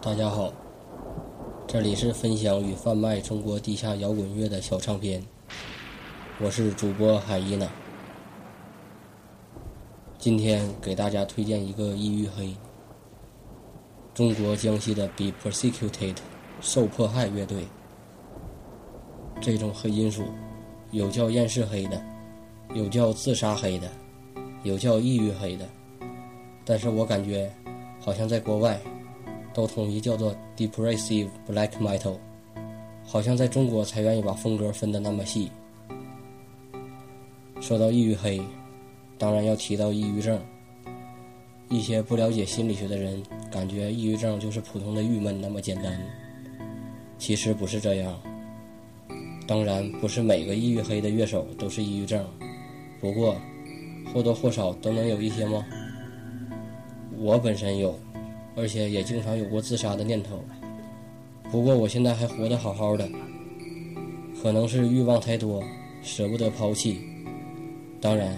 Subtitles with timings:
[0.00, 0.52] 大家好，
[1.66, 5.20] 这里是分享与贩卖中国地下摇滚乐的小唱片，
[6.40, 7.68] 我是主播海伊娜。
[10.16, 12.54] 今天给大家推荐一个异域黑，
[14.14, 16.16] 中国江西的 Be Persecuted
[16.60, 17.66] 受迫害乐队。
[19.40, 20.22] 这种黑金属，
[20.92, 22.00] 有叫厌世黑的，
[22.72, 23.88] 有叫自杀黑的，
[24.62, 25.66] 有叫抑郁黑的，
[26.64, 27.52] 但是我感觉，
[28.00, 28.80] 好像在国外，
[29.52, 32.16] 都统一叫做 Depressive Black Metal，
[33.04, 35.50] 好像在中国才愿意把风格分得那么细。
[37.60, 38.40] 说到抑郁黑。
[39.20, 40.40] 当然要提到抑郁症。
[41.68, 46.00] 一些不了解心理学的人感觉抑郁症就是普通的郁闷那么简单，
[47.18, 48.16] 其实不是这样。
[49.44, 52.24] 当然不是每个抑郁黑的乐手都是抑郁症，
[53.00, 53.36] 不过
[54.14, 55.66] 或多或少都能有一些吗？
[57.18, 57.98] 我本身有，
[58.58, 60.42] 而且也经常有过自杀的念头。
[61.50, 63.08] 不过我现在还活得好好的，
[64.42, 65.62] 可能是欲望太多，
[66.02, 67.00] 舍不得抛弃。
[68.00, 68.36] 当然。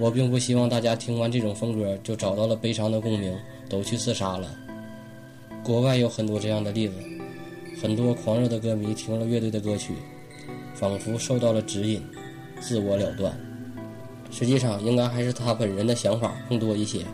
[0.00, 3.32] 我并不希望大家听完这种风格就找到了悲伤的共鸣，
[3.68, 4.52] 都去自杀了。
[5.62, 6.94] 国外有很多这样的例子，
[7.80, 9.94] 很多狂热的歌迷听了乐队的歌曲，
[10.74, 12.02] 仿佛受到了指引，
[12.58, 13.38] 自我了断。
[14.32, 17.06] 实际上，应该还是他本人的想法更多一些，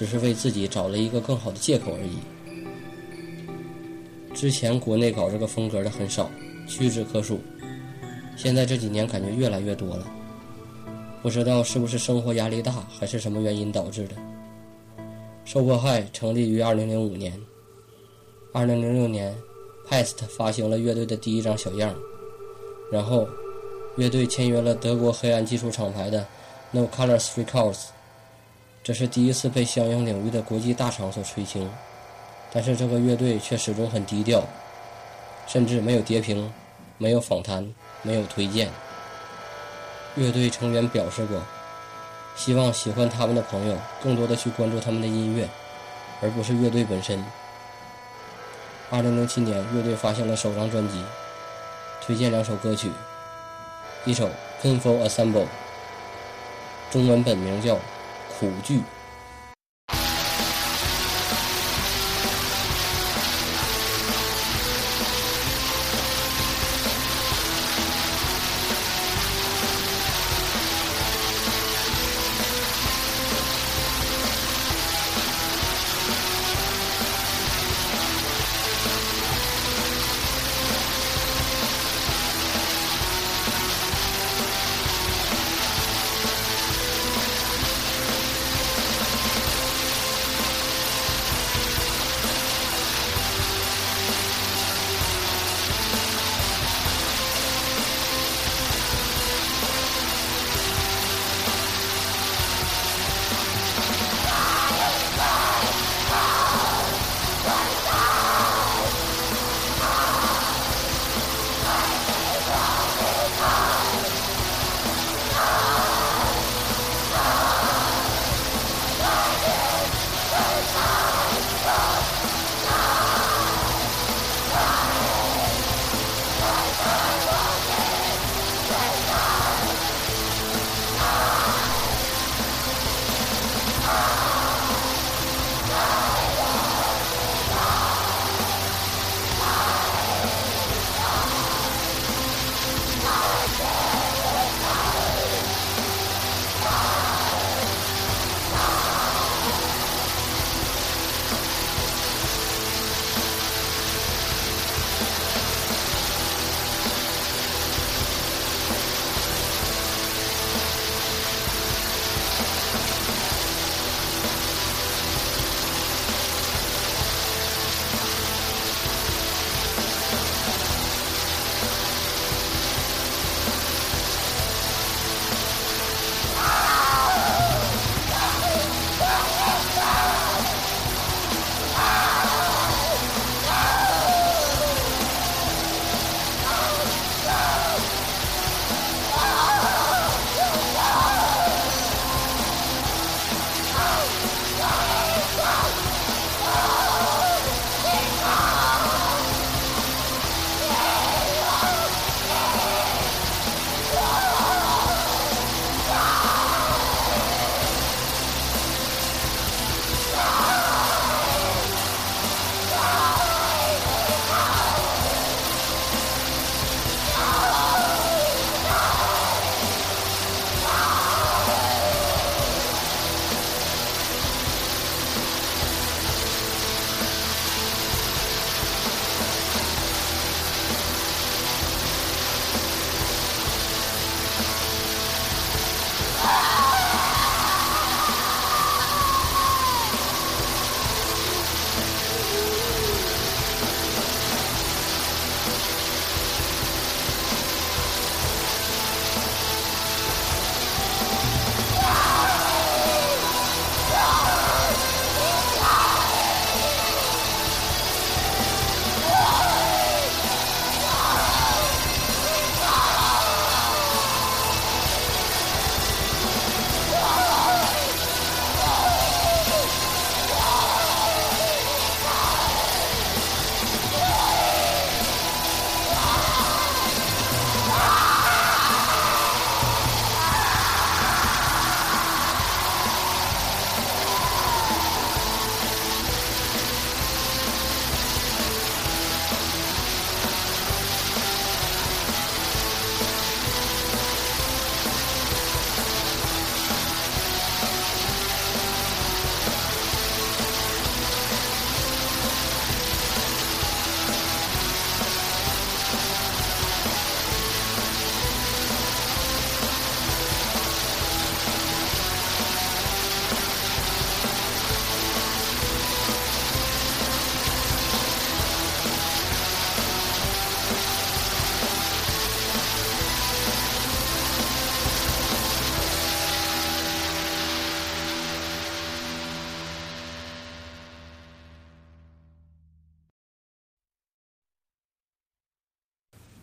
[0.00, 2.16] 只是为自己找了一个更好的借口而已。
[4.34, 6.30] 之前国内搞这个风格的很少，
[6.66, 7.38] 屈指可数，
[8.34, 10.10] 现在这几年感觉越来越多了。
[11.20, 14.16] 不知道是不是生活压力大，还是什么原因导致的。
[15.44, 17.38] 受迫害成立于2005年
[18.54, 19.36] ，2006年
[19.86, 21.94] ，Pest 发行了乐队的第一张小样，
[22.90, 23.28] 然后，
[23.96, 26.26] 乐队签约了德国黑暗技术厂牌的
[26.70, 27.88] No Colors Records，
[28.90, 31.70] 这是第一次被相应领域的国际大厂所垂青，
[32.52, 34.42] 但是这个乐队却始终很低调，
[35.46, 36.52] 甚至没有碟评，
[36.98, 38.68] 没有访谈，没有推荐。
[40.16, 41.40] 乐队成员表示过，
[42.34, 45.48] 希望喜欢他们的朋友更多的去关注他们的音乐，
[46.20, 47.24] 而不是乐队本身。
[48.90, 51.00] 二零零七年，乐队发行了首张专辑，
[52.04, 52.90] 推荐两首歌曲，
[54.04, 54.28] 一首
[54.60, 55.44] 《Painful Assemble》，
[56.90, 57.76] 中文本名叫
[58.40, 58.78] 《苦剧》。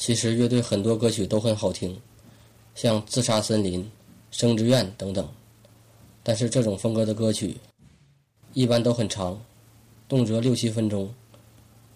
[0.00, 1.94] 其实乐队很多歌曲都很好听，
[2.74, 3.84] 像《自杀森林》
[4.30, 5.28] 《生之愿》等等。
[6.22, 7.58] 但是这种风格的歌曲
[8.54, 9.38] 一般都很长，
[10.08, 11.12] 动辄六七分钟。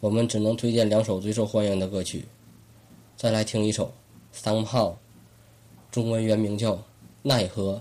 [0.00, 2.26] 我们只能推荐两首最受欢迎的歌曲。
[3.16, 3.90] 再来听一首
[4.38, 4.90] 《Somehow》，
[5.90, 6.74] 中文原名叫
[7.22, 7.72] 《奈何》。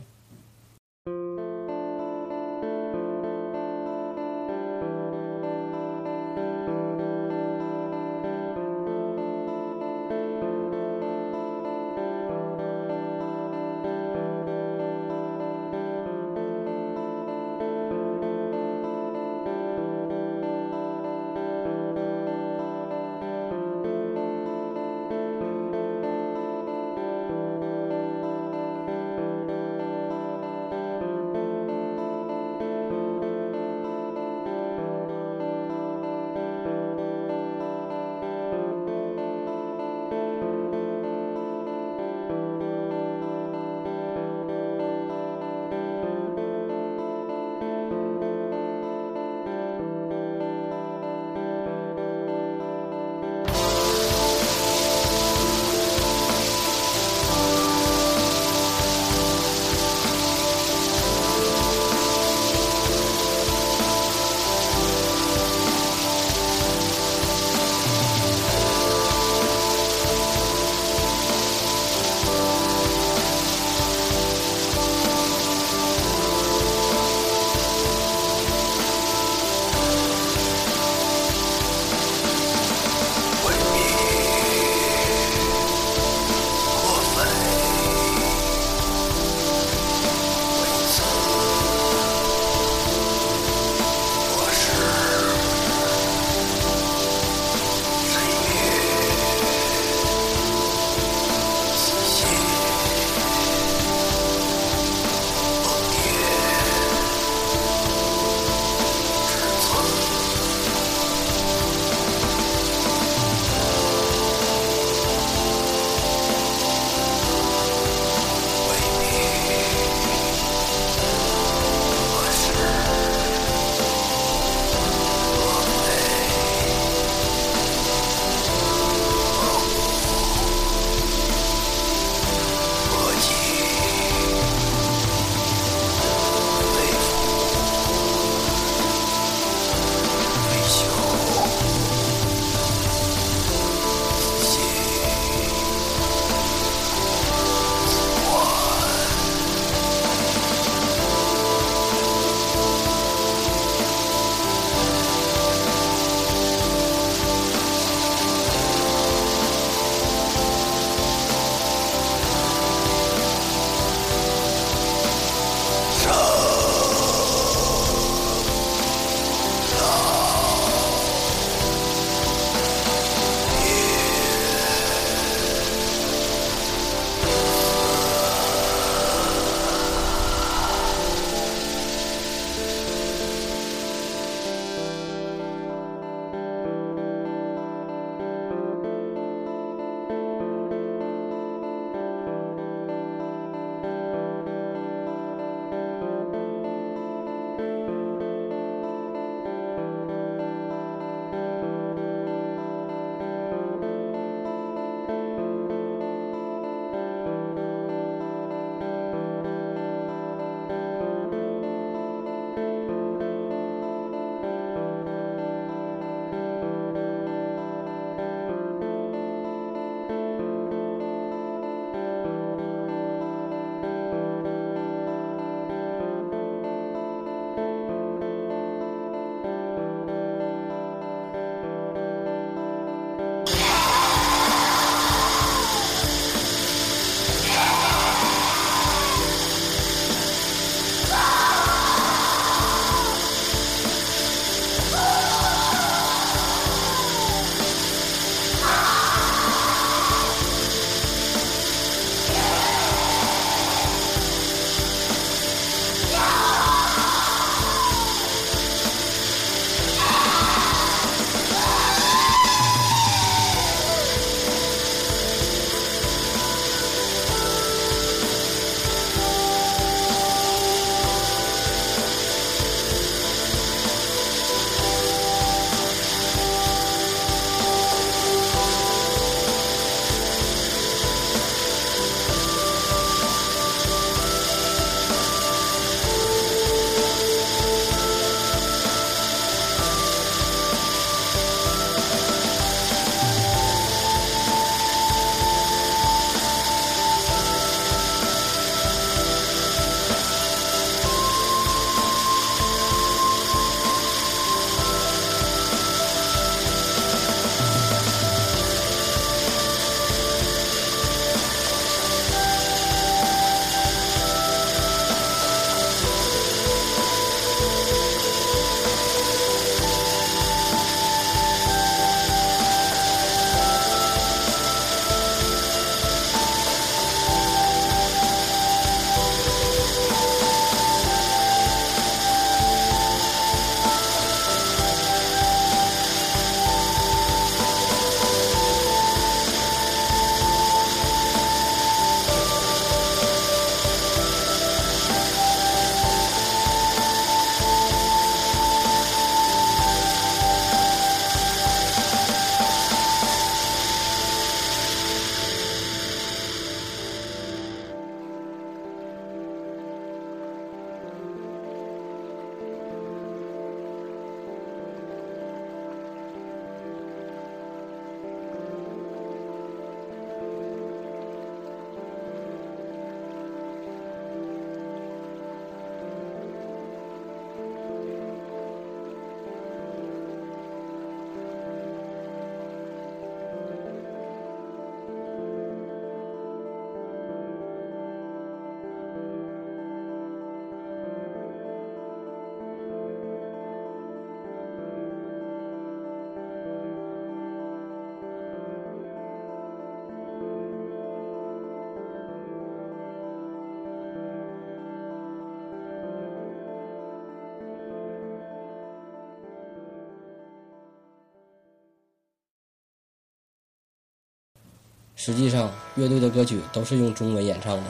[415.26, 417.90] 实际上，乐队的歌曲都是用中文演唱的，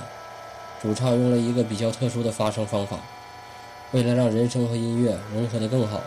[0.79, 2.99] 主唱用了一个比较特殊的发声方法，
[3.91, 5.99] 为了让人声和音乐融合得更好，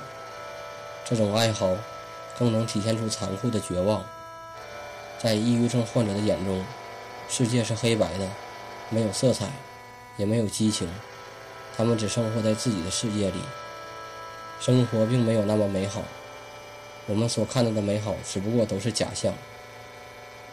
[1.04, 1.76] 这种哀嚎
[2.38, 4.04] 更能体现出残酷的绝望。
[5.18, 6.64] 在抑郁症患者的眼中，
[7.28, 8.30] 世界是黑白的，
[8.88, 9.48] 没有色彩，
[10.16, 10.88] 也没有激情，
[11.76, 13.40] 他们只生活在自己的世界里，
[14.60, 16.04] 生活并没有那么美好。
[17.06, 19.34] 我们所看到的美好，只不过都是假象。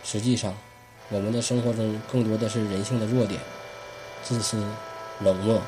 [0.04, 0.56] 实际上，
[1.10, 3.40] 我们的生活中更多的是人性的弱点：
[4.24, 4.64] 自私、
[5.22, 5.62] 冷漠、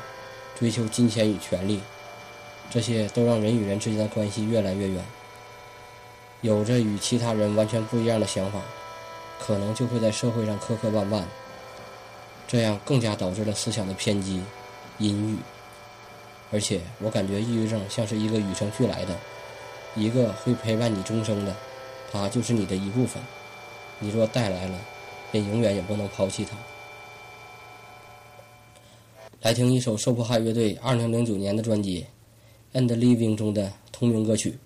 [0.58, 1.80] 追求金钱与权力，
[2.70, 5.04] 这些都让人与人之间的关系越来越远。
[6.42, 8.60] 有着与其他人完全不一样的想法，
[9.40, 11.22] 可能就会在社会上磕磕绊绊，
[12.46, 14.42] 这样更加导致了思想的偏激、
[14.98, 15.38] 阴郁。
[16.52, 19.16] 而且，我感觉抑郁症像是一个与生俱来的，
[19.96, 21.56] 一个会陪伴你终生的，
[22.12, 23.20] 它就是你的一部分。
[23.98, 24.78] 你若带来了，
[25.32, 26.56] 便永远也不能抛弃它。
[29.42, 32.06] 来听一首受迫害乐队二零零九年的专辑
[32.78, 34.58] 《End Living》中的同名歌曲。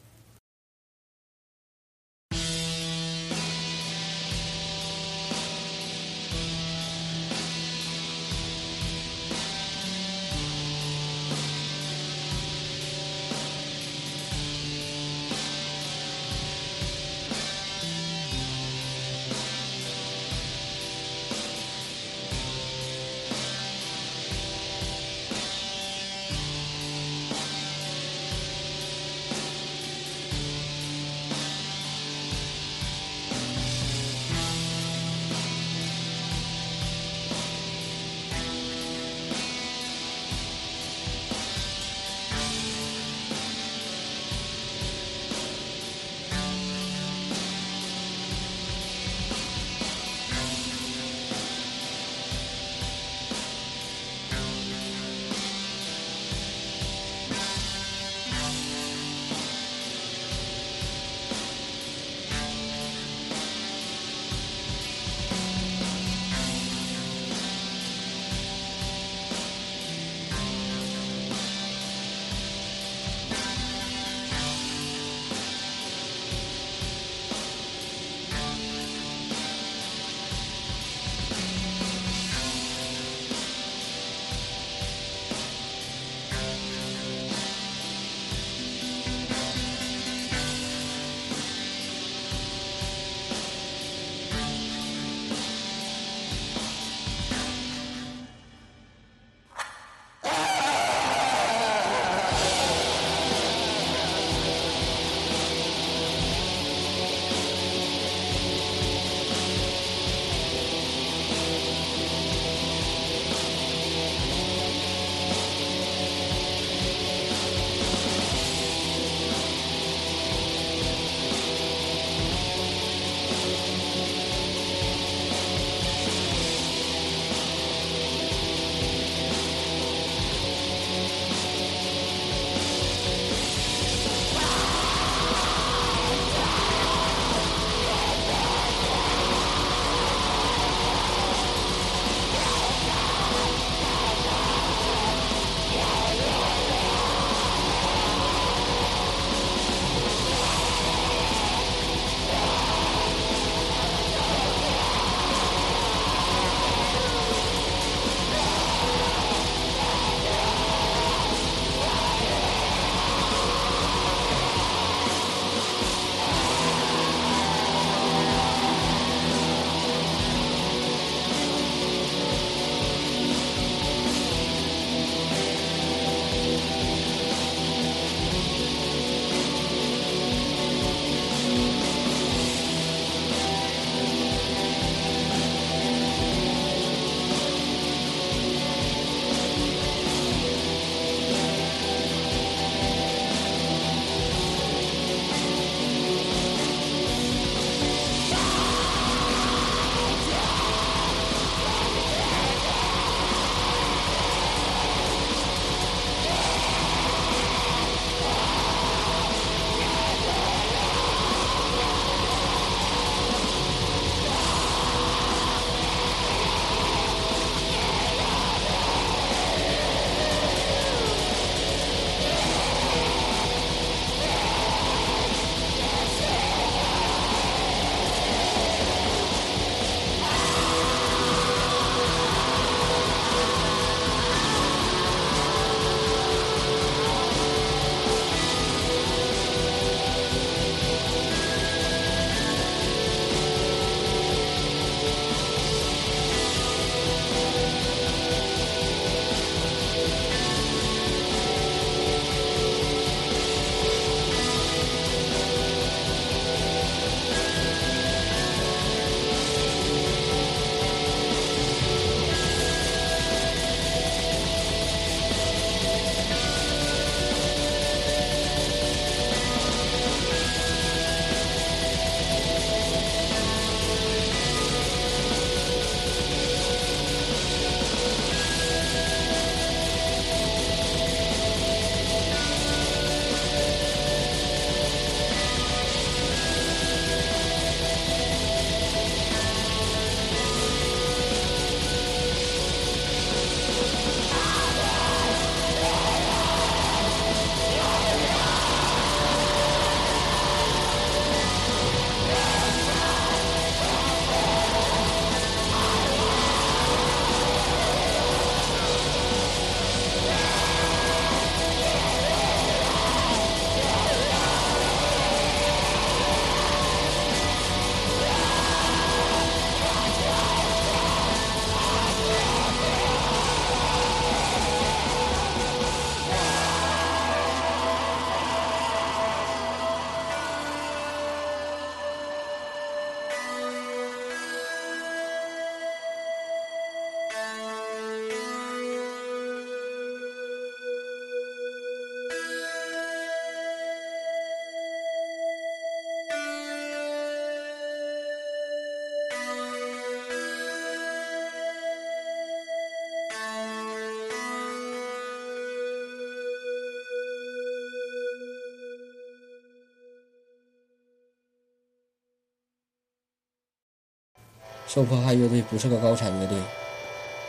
[364.93, 366.59] 受迫害乐队不是个高产乐队。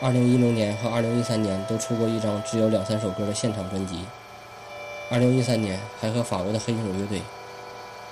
[0.00, 4.04] 二零一零年和二零一三年都出过一张只有两三首歌的现场专辑。
[5.10, 7.20] 二零一三年还和法国的黑手乐队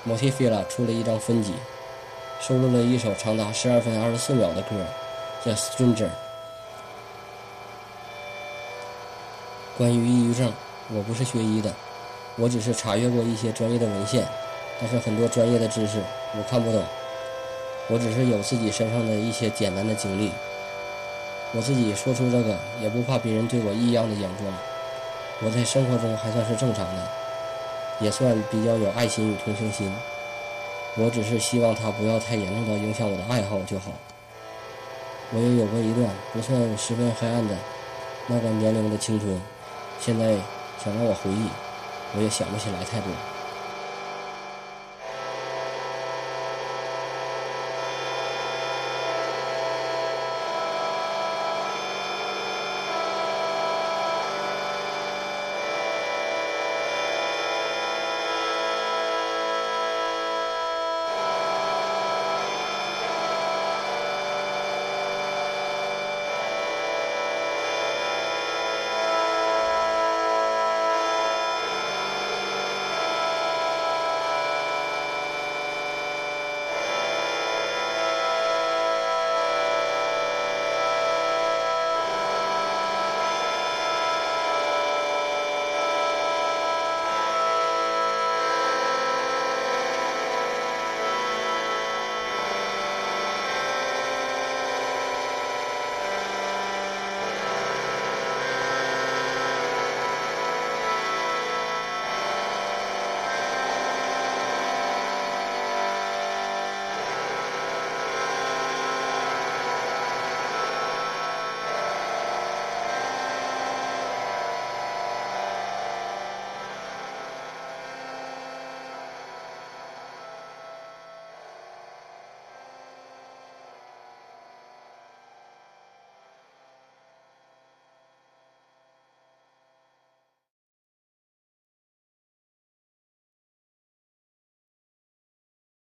[0.03, 1.55] m o t i f i l a 出了一张分辑，
[2.41, 4.85] 收录了一首长达十二分二十四秒的歌，
[5.45, 6.07] 叫《Stranger》。
[9.79, 10.53] 关于抑郁症，
[10.89, 11.73] 我不是学医的，
[12.35, 14.27] 我只是查阅过一些专业的文献，
[14.81, 16.03] 但是很多专业的知识
[16.37, 16.83] 我看不懂。
[17.93, 20.31] 我只是有自己身上的一些简单的经历，
[21.53, 24.53] 我自己说出这个也不怕别人对我异样的眼光。
[25.43, 27.09] 我在生活中还算是正常的，
[27.99, 29.93] 也算比较有爱心与同情心。
[30.97, 33.91] 我只是希望他不要太严重到影响我的爱好就好。
[35.33, 37.57] 我也有过一段不算十分黑暗的
[38.29, 39.41] 那个年龄的青春，
[40.01, 40.37] 现在
[40.85, 41.49] 想让我回忆，
[42.17, 43.11] 我也想不起来太多。